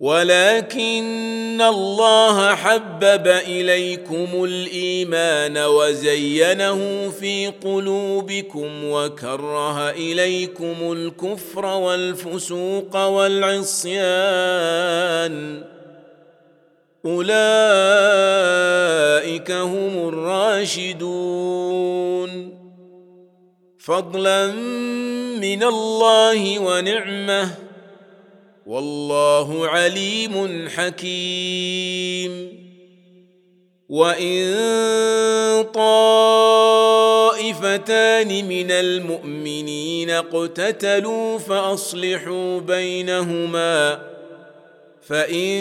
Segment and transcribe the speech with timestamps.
[0.00, 13.94] ولكن الله حبب إليكم الإيمان وزينه في قلوبكم وكره إليكم الكفر والفسوق والعصيان.
[17.04, 17.40] أولئك
[19.50, 21.10] هم الراشدون.
[23.78, 24.46] فضلا
[25.40, 27.69] من الله ونعمة.
[28.66, 32.60] والله عليم حكيم.
[33.88, 34.46] وإن
[35.74, 36.88] طائفتان
[38.48, 44.00] من المؤمنين اقتتلوا فأصلحوا بينهما
[45.08, 45.60] فإن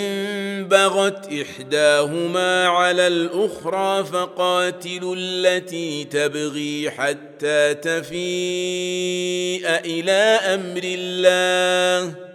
[0.67, 12.28] بغت إحداهما على الأخرى فقاتلوا التي تبغي حتى تفيء إلى أمر الله.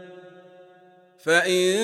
[1.25, 1.77] فإن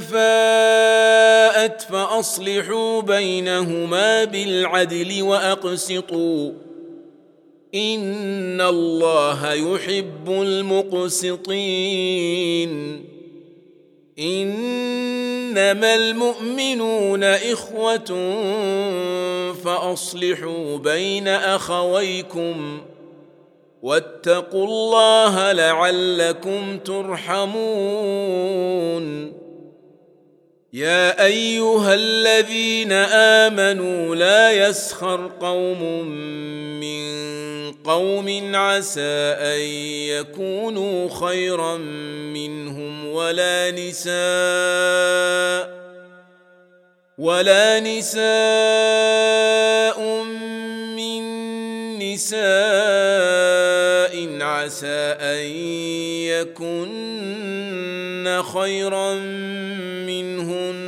[0.00, 6.52] فاءت فأصلحوا بينهما بالعدل وأقسطوا.
[7.74, 11.48] إن الله يحب المقسطين.
[14.18, 18.34] إنما المؤمنون إخوة
[19.64, 22.80] فأصلحوا بين أخويكم.
[24.18, 27.58] واتقوا الله لعلكم ترحمون.
[30.72, 32.92] يا أيها الذين
[33.46, 35.82] آمنوا لا يسخر قوم
[36.80, 37.08] من
[37.72, 39.60] قوم عسى أن
[40.10, 44.18] يكونوا خيرا منهم ولا نساء
[47.18, 48.18] ولا نساء
[50.96, 51.22] من
[51.98, 52.87] نساء
[54.68, 55.46] عسى أن
[56.28, 56.84] يكن
[58.54, 59.14] خيرا
[60.06, 60.78] منهن.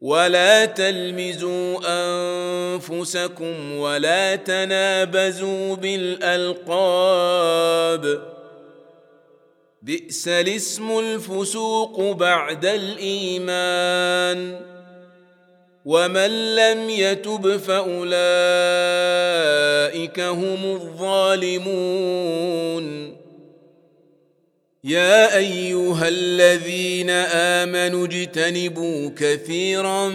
[0.00, 7.22] ولا تلمزوا أنفسكم ولا تنابزوا بالألقاب.
[9.82, 14.65] بئس الاسم الفسوق بعد الإيمان.
[15.86, 18.10] ومن لم يتب فاولئك
[20.20, 21.96] هم الظالمون
[24.84, 30.08] يا ايها الذين امنوا اجتنبوا كثيرا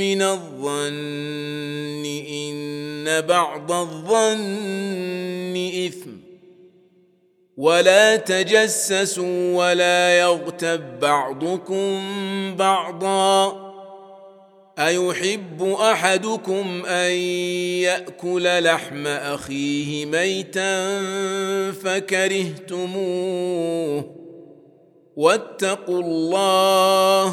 [0.00, 6.10] من الظن ان بعض الظن اثم
[7.56, 12.04] ولا تجسسوا ولا يغتب بعضكم
[12.56, 13.67] بعضا
[14.78, 17.12] أيحب أحدكم أن
[17.82, 21.02] يأكل لحم أخيه ميتا
[21.72, 22.98] فكرهتموه؟
[25.16, 27.26] واتقوا الله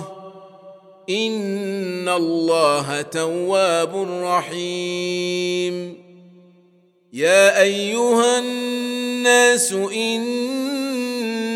[1.10, 6.06] إن الله تواب رحيم.
[7.14, 9.74] يا أيها الناس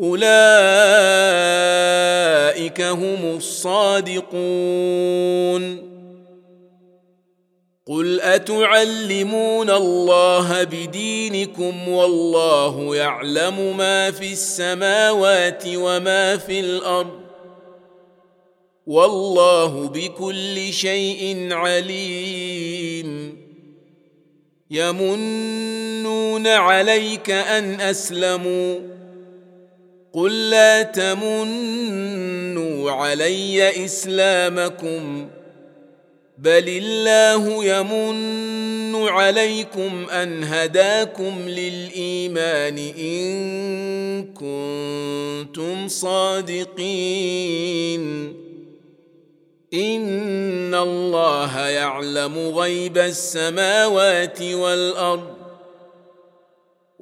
[0.00, 0.30] أولئك
[2.80, 4.34] هم الصادقون.
[7.86, 17.20] قل أتعلمون الله بدينكم والله يعلم ما في السماوات وما في الأرض
[18.86, 23.38] والله بكل شيء عليم.
[24.70, 28.93] يمنون عليك أن أسلموا.
[30.14, 35.28] قل لا تمنوا علي اسلامكم
[36.38, 47.24] بل الله يمن عليكم ان هداكم للايمان ان كنتم صادقين
[49.74, 55.43] ان الله يعلم غيب السماوات والارض